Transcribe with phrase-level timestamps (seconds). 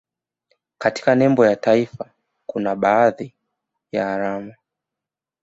[0.77, 2.11] Katika nembo ya taifa la
[2.45, 3.33] kuna badahi
[3.91, 4.55] ya alama